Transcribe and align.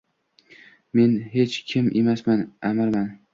Men 0.99 1.13
hech 1.35 1.59
kim 1.73 1.91
emasman– 2.01 2.43
Amirman 2.73 3.07